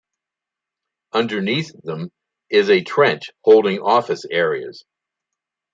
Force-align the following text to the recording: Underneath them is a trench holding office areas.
Underneath 1.13 1.79
them 1.83 2.11
is 2.49 2.71
a 2.71 2.81
trench 2.81 3.29
holding 3.43 3.81
office 3.81 4.25
areas. 4.25 4.83